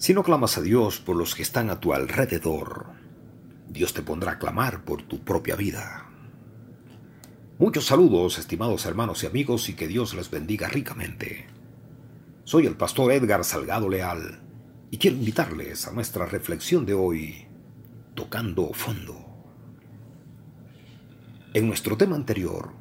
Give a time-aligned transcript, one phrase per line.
[0.00, 2.86] Si no clamas a Dios por los que están a tu alrededor,
[3.68, 6.08] Dios te pondrá a clamar por tu propia vida.
[7.58, 11.48] Muchos saludos, estimados hermanos y amigos, y que Dios les bendiga ricamente.
[12.44, 14.40] Soy el pastor Edgar Salgado Leal
[14.90, 17.46] y quiero invitarles a nuestra reflexión de hoy,
[18.14, 19.22] tocando fondo.
[21.52, 22.72] En nuestro tema anterior,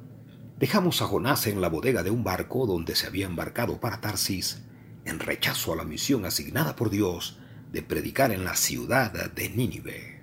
[0.57, 4.64] dejamos a Jonás en la bodega de un barco donde se había embarcado para Tarsis
[5.09, 7.37] en rechazo a la misión asignada por Dios
[7.71, 10.21] de predicar en la ciudad de Nínive.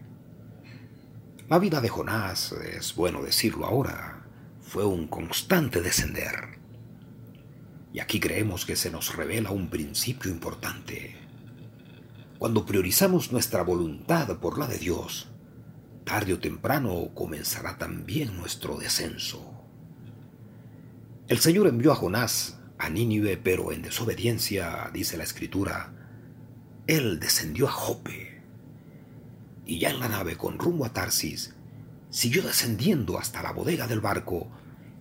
[1.49, 4.27] La vida de Jonás, es bueno decirlo ahora,
[4.61, 6.59] fue un constante descender.
[7.93, 11.17] Y aquí creemos que se nos revela un principio importante.
[12.39, 15.29] Cuando priorizamos nuestra voluntad por la de Dios,
[16.05, 19.53] tarde o temprano comenzará también nuestro descenso.
[21.29, 25.93] El Señor envió a Jonás a Nínive, pero en desobediencia, dice la escritura,
[26.87, 28.43] él descendió a Jope.
[29.65, 31.55] Y ya en la nave con rumbo a Tarsis,
[32.11, 34.49] siguió descendiendo hasta la bodega del barco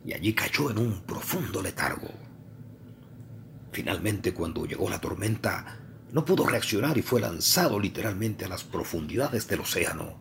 [0.05, 2.09] y allí cayó en un profundo letargo.
[3.71, 5.79] Finalmente, cuando llegó la tormenta,
[6.11, 10.17] no pudo reaccionar y fue lanzado literalmente a las profundidades del océano,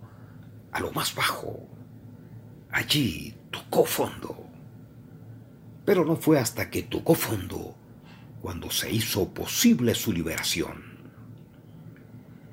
[0.72, 1.68] a lo más bajo.
[2.70, 4.43] Allí tocó fondo.
[5.84, 7.74] Pero no fue hasta que tocó fondo
[8.40, 10.94] cuando se hizo posible su liberación.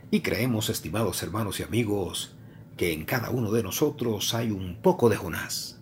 [0.09, 2.35] Y creemos, estimados hermanos y amigos,
[2.77, 5.79] que en cada uno de nosotros hay un poco de Jonás.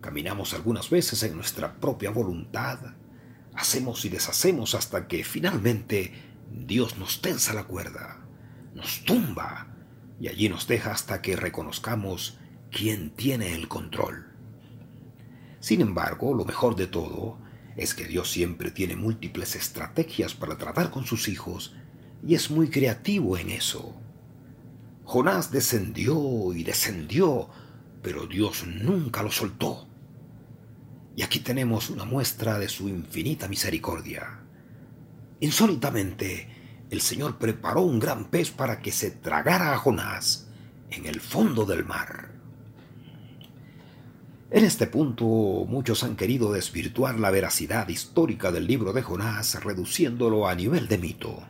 [0.00, 2.78] Caminamos algunas veces en nuestra propia voluntad,
[3.54, 6.12] hacemos y deshacemos hasta que finalmente
[6.50, 8.26] Dios nos tensa la cuerda,
[8.74, 9.68] nos tumba
[10.20, 12.38] y allí nos deja hasta que reconozcamos
[12.70, 14.33] quién tiene el control.
[15.64, 17.38] Sin embargo, lo mejor de todo
[17.74, 21.74] es que Dios siempre tiene múltiples estrategias para tratar con sus hijos
[22.22, 23.98] y es muy creativo en eso.
[25.04, 27.48] Jonás descendió y descendió,
[28.02, 29.88] pero Dios nunca lo soltó.
[31.16, 34.40] Y aquí tenemos una muestra de su infinita misericordia.
[35.40, 36.46] Insólitamente,
[36.90, 40.46] el Señor preparó un gran pez para que se tragara a Jonás
[40.90, 42.33] en el fondo del mar.
[44.50, 50.46] En este punto muchos han querido desvirtuar la veracidad histórica del libro de Jonás reduciéndolo
[50.46, 51.42] a nivel de mito.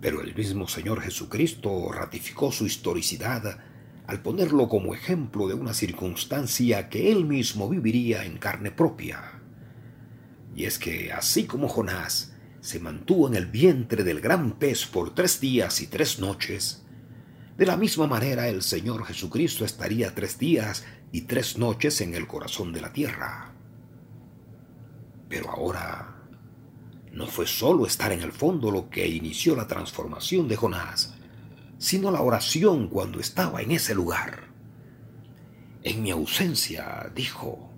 [0.00, 3.58] Pero el mismo Señor Jesucristo ratificó su historicidad
[4.06, 9.40] al ponerlo como ejemplo de una circunstancia que él mismo viviría en carne propia.
[10.54, 15.14] Y es que así como Jonás se mantuvo en el vientre del gran pez por
[15.14, 16.85] tres días y tres noches,
[17.56, 22.26] de la misma manera el Señor Jesucristo estaría tres días y tres noches en el
[22.26, 23.52] corazón de la tierra.
[25.28, 26.16] Pero ahora
[27.12, 31.14] no fue solo estar en el fondo lo que inició la transformación de Jonás,
[31.78, 34.48] sino la oración cuando estaba en ese lugar.
[35.82, 37.70] En mi ausencia, dijo,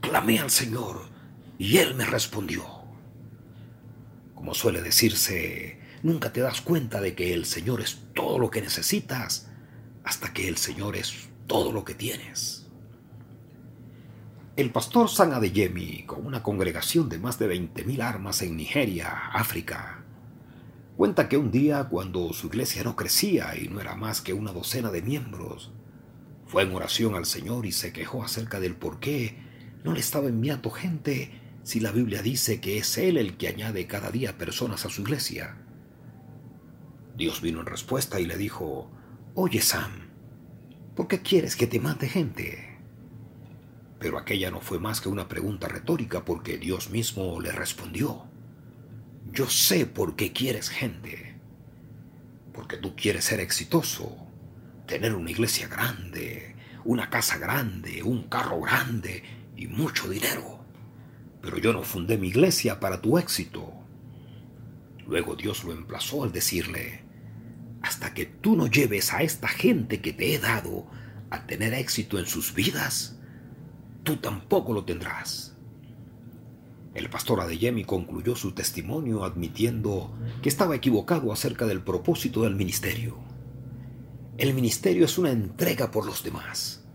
[0.00, 1.02] clamé al Señor
[1.58, 2.64] y Él me respondió.
[4.34, 8.60] Como suele decirse, nunca te das cuenta de que el Señor es todo lo que
[8.60, 9.48] necesitas
[10.04, 12.66] hasta que el Señor es todo lo que tienes.
[14.54, 20.04] El pastor San Adeyemi, con una congregación de más de 20.000 armas en Nigeria, África,
[20.96, 24.52] cuenta que un día, cuando su iglesia no crecía y no era más que una
[24.52, 25.72] docena de miembros,
[26.46, 29.38] fue en oración al Señor y se quejó acerca del por qué
[29.82, 33.86] no le estaba enviando gente si la Biblia dice que es Él el que añade
[33.86, 35.63] cada día personas a su iglesia?
[37.14, 38.90] Dios vino en respuesta y le dijo,
[39.34, 40.10] Oye Sam,
[40.94, 42.78] ¿por qué quieres que te mate gente?
[43.98, 48.24] Pero aquella no fue más que una pregunta retórica porque Dios mismo le respondió,
[49.32, 51.36] Yo sé por qué quieres gente,
[52.52, 54.16] porque tú quieres ser exitoso,
[54.86, 59.22] tener una iglesia grande, una casa grande, un carro grande
[59.56, 60.54] y mucho dinero
[61.44, 63.70] pero yo no fundé mi iglesia para tu éxito.
[65.06, 67.03] Luego Dios lo emplazó al decirle,
[67.84, 70.86] hasta que tú no lleves a esta gente que te he dado
[71.28, 73.18] a tener éxito en sus vidas,
[74.04, 75.54] tú tampoco lo tendrás.
[76.94, 83.18] El pastor Adeyemi concluyó su testimonio admitiendo que estaba equivocado acerca del propósito del ministerio.
[84.38, 86.86] El ministerio es una entrega por los demás.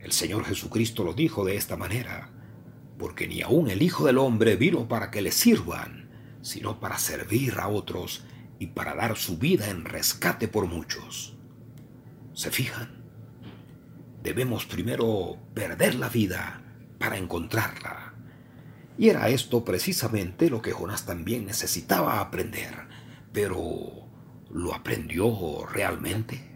[0.00, 2.32] El Señor Jesucristo lo dijo de esta manera
[2.98, 6.10] porque ni aun el Hijo del Hombre vino para que le sirvan,
[6.42, 8.24] sino para servir a otros
[8.60, 11.34] y para dar su vida en rescate por muchos.
[12.34, 13.02] ¿Se fijan?
[14.22, 16.62] Debemos primero perder la vida
[16.98, 18.12] para encontrarla.
[18.98, 22.86] Y era esto precisamente lo que Jonás también necesitaba aprender,
[23.32, 24.06] Pero,
[24.50, 26.50] ¿lo aprendió realmente?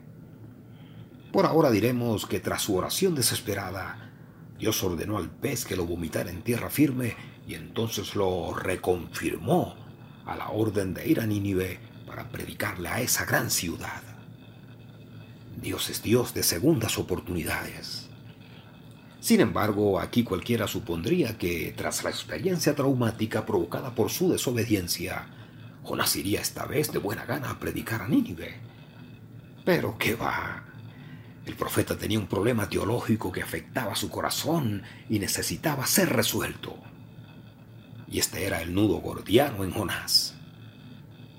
[1.32, 4.12] Por ahora diremos que tras su oración desesperada,
[4.58, 7.16] Dios ordenó al pez que lo vomitara en tierra firme
[7.46, 9.74] y entonces lo reconfirmó
[10.26, 14.00] a la orden de ir a Nínive para predicarle a esa gran ciudad.
[15.60, 18.08] Dios es Dios de segundas oportunidades.
[19.18, 25.26] Sin embargo, aquí cualquiera supondría que, tras la experiencia traumática provocada por su desobediencia,
[25.82, 28.60] Jonás iría esta vez de buena gana a predicar a Nínive.
[29.64, 30.62] Pero qué va.
[31.44, 36.78] El profeta tenía un problema teológico que afectaba su corazón y necesitaba ser resuelto.
[38.06, 40.33] Y este era el nudo gordiano en Jonás.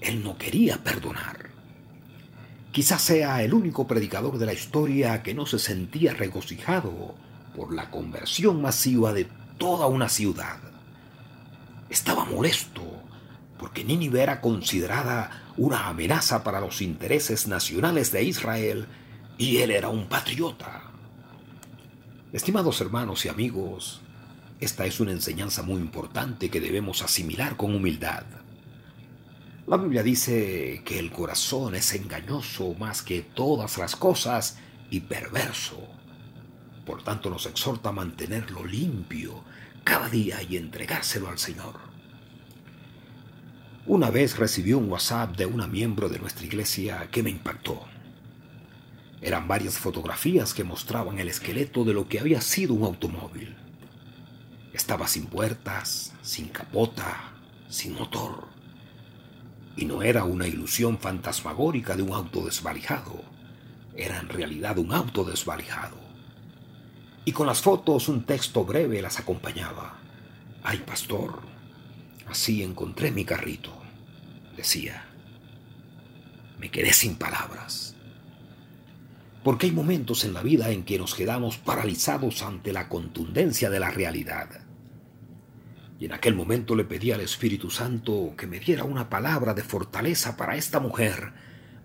[0.06, 1.50] Él no quería perdonar.
[2.72, 7.16] Quizás sea el único predicador de la historia que no se sentía regocijado
[7.56, 10.60] por la conversión masiva de toda una ciudad.
[11.90, 12.84] Estaba molesto
[13.58, 18.88] porque Nínive era considerada una amenaza para los intereses nacionales de Israel
[19.40, 20.84] y él era un patriota.
[22.32, 24.02] Estimados hermanos y amigos,
[24.60, 28.45] esta es una enseñanza muy importante que debemos asimilar con humildad.
[29.68, 34.60] La Biblia dice que el corazón es engañoso más que todas las cosas
[34.92, 35.82] y perverso.
[36.86, 39.44] Por tanto nos exhorta a mantenerlo limpio
[39.84, 41.80] cada día y entregárselo al Señor.
[43.88, 47.88] Una vez recibí un WhatsApp de una miembro de nuestra iglesia que me impactó.
[49.20, 53.56] Eran varias fotografías que mostraban el esqueleto de lo que había sido un automóvil.
[54.74, 57.32] Estaba sin puertas, sin capota,
[57.68, 58.55] sin motor
[59.78, 63.24] y no era una ilusión fantasmagórica de un auto desvalijado,
[63.96, 65.98] era en realidad un auto desvalijado.
[67.26, 69.98] Y con las fotos un texto breve las acompañaba.
[70.64, 71.40] Ay, pastor,
[72.28, 73.72] así encontré mi carrito,
[74.56, 75.06] decía.
[76.60, 77.96] Me quedé sin palabras.
[79.44, 83.80] Porque hay momentos en la vida en que nos quedamos paralizados ante la contundencia de
[83.80, 84.65] la realidad
[86.00, 89.64] y en aquel momento le pedí al Espíritu Santo que me diera una palabra de
[89.64, 91.34] fortaleza para esta mujer,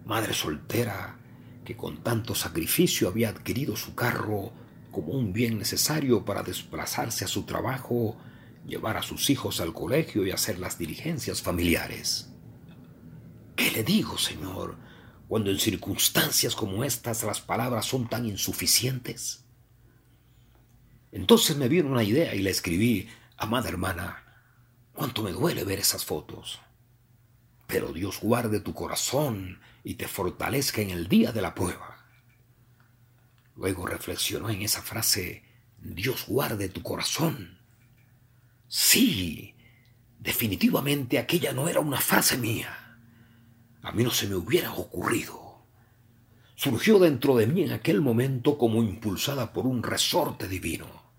[0.05, 1.17] madre soltera,
[1.65, 4.53] que con tanto sacrificio había adquirido su carro
[4.91, 8.17] como un bien necesario para desplazarse a su trabajo,
[8.67, 12.31] llevar a sus hijos al colegio y hacer las diligencias familiares.
[13.55, 14.77] ¿Qué le digo, Señor,
[15.29, 19.45] cuando en circunstancias como estas las palabras son tan insuficientes?
[21.13, 23.09] Entonces me vino una idea y le escribí,
[23.41, 24.23] Amada hermana,
[24.93, 26.61] cuánto me duele ver esas fotos.
[27.67, 32.05] Pero Dios guarde tu corazón y te fortalezca en el día de la prueba.
[33.57, 35.43] Luego reflexionó en esa frase,
[35.79, 37.59] Dios guarde tu corazón.
[38.69, 39.55] Sí,
[40.19, 42.99] definitivamente aquella no era una frase mía.
[43.81, 45.65] A mí no se me hubiera ocurrido.
[46.57, 51.10] Surgió dentro de mí en aquel momento como impulsada por un resorte divino.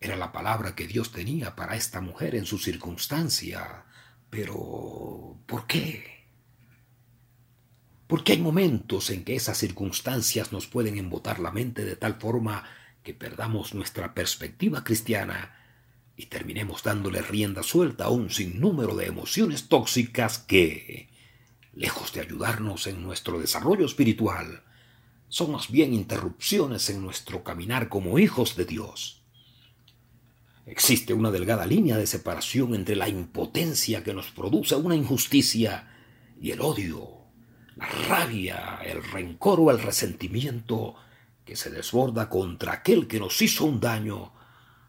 [0.00, 3.84] Era la palabra que Dios tenía para esta mujer en su circunstancia.
[4.30, 6.26] Pero, ¿por qué?
[8.06, 12.64] Porque hay momentos en que esas circunstancias nos pueden embotar la mente de tal forma
[13.02, 15.56] que perdamos nuestra perspectiva cristiana
[16.16, 21.08] y terminemos dándole rienda suelta a un sinnúmero de emociones tóxicas que,
[21.72, 24.62] lejos de ayudarnos en nuestro desarrollo espiritual,
[25.28, 29.19] son más bien interrupciones en nuestro caminar como hijos de Dios.
[30.70, 35.92] Existe una delgada línea de separación entre la impotencia que nos produce una injusticia
[36.40, 37.24] y el odio,
[37.74, 40.94] la rabia, el rencor o el resentimiento
[41.44, 44.32] que se desborda contra aquel que nos hizo un daño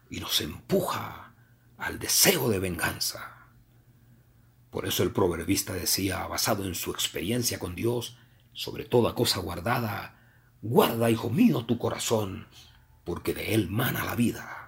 [0.08, 1.34] y nos empuja
[1.78, 3.48] al deseo de venganza.
[4.70, 8.18] Por eso el proverbista decía, basado en su experiencia con Dios,
[8.52, 10.16] sobre toda cosa guardada,
[10.62, 12.46] guarda, hijo mío, tu corazón,
[13.02, 14.61] porque de él mana la vida.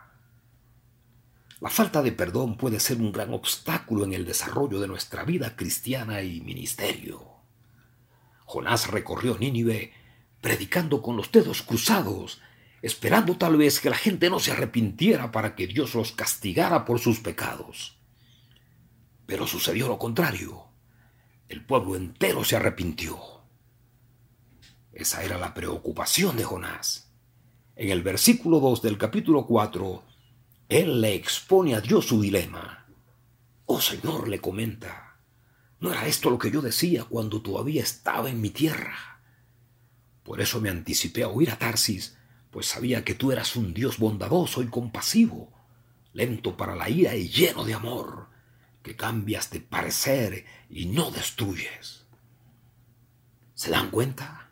[1.64, 5.56] La falta de perdón puede ser un gran obstáculo en el desarrollo de nuestra vida
[5.56, 7.24] cristiana y ministerio.
[8.44, 9.94] Jonás recorrió Nínive
[10.42, 12.42] predicando con los dedos cruzados,
[12.82, 16.98] esperando tal vez que la gente no se arrepintiera para que Dios los castigara por
[16.98, 17.96] sus pecados.
[19.24, 20.66] Pero sucedió lo contrario.
[21.48, 23.18] El pueblo entero se arrepintió.
[24.92, 27.10] Esa era la preocupación de Jonás.
[27.74, 30.13] En el versículo 2 del capítulo 4
[30.68, 32.86] él le expone a Dios su dilema.
[33.66, 35.18] Oh Señor, le comenta,
[35.80, 39.20] ¿no era esto lo que yo decía cuando todavía estaba en mi tierra?
[40.22, 42.16] Por eso me anticipé a huir a Tarsis,
[42.50, 45.52] pues sabía que tú eras un Dios bondadoso y compasivo,
[46.12, 48.28] lento para la ira y lleno de amor,
[48.82, 52.06] que cambias de parecer y no destruyes.
[53.54, 54.50] ¿Se dan cuenta?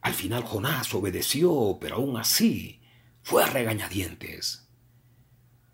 [0.00, 2.80] Al final Jonás obedeció, pero aún así
[3.22, 4.67] fue a regañadientes.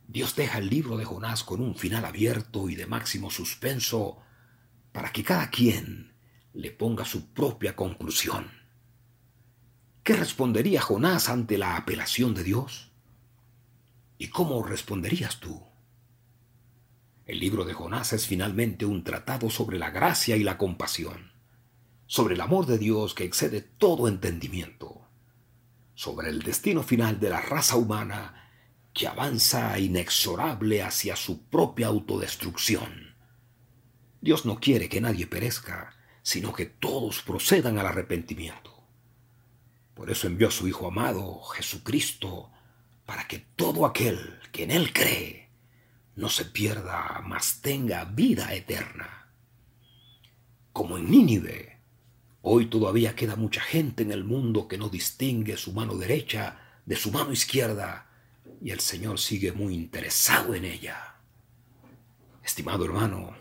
[0.07, 4.19] Dios deja el libro de Jonás con un final abierto y de máximo suspenso
[4.93, 6.15] para que cada quien
[6.53, 8.51] le ponga su propia conclusión.
[10.03, 12.93] ¿Qué respondería Jonás ante la apelación de Dios?
[14.19, 15.63] ¿Y cómo responderías tú?
[17.25, 21.33] El libro de Jonás es finalmente un tratado sobre la gracia y la compasión,
[22.07, 25.09] sobre el amor de Dios que excede todo entendimiento,
[25.95, 28.44] sobre el destino final de la raza humana
[28.95, 33.17] que avanza inexorable hacia su propia autodestrucción.
[34.21, 38.73] Dios no quiere que nadie perezca, sino que todos procedan al arrepentimiento.
[39.95, 42.51] Por eso envió a su Hijo amado, Jesucristo,
[43.05, 45.51] para que todo aquel que en Él cree
[46.15, 49.33] no se pierda, mas tenga vida eterna.
[50.73, 51.81] Como en Nínive,
[52.43, 56.97] hoy todavía queda mucha gente en el mundo que no distingue su mano derecha de
[56.97, 58.14] su mano izquierda,
[58.61, 61.17] y el Señor sigue muy interesado en ella.
[62.43, 63.35] Estimado hermano,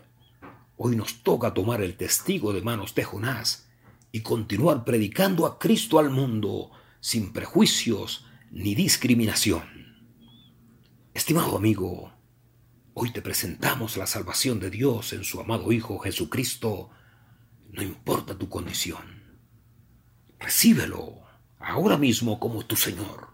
[0.76, 3.68] hoy nos toca tomar el testigo de manos de Jonás
[4.12, 6.70] y continuar predicando a Cristo al mundo
[7.00, 9.64] sin prejuicios ni discriminación.
[11.12, 12.12] Estimado amigo,
[12.94, 16.90] hoy te presentamos la salvación de Dios en su amado Hijo Jesucristo,
[17.70, 19.36] no importa tu condición.
[20.38, 21.22] Recíbelo
[21.58, 23.33] ahora mismo como tu Señor.